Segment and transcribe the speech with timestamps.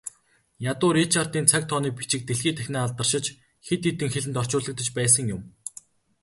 [0.71, 3.25] Ядуу Ричардын цаг тооны бичиг дэлхий дахинаа алдаршиж,
[3.67, 5.41] хэд хэдэн хэлэнд орчуулагдаж байсан юм.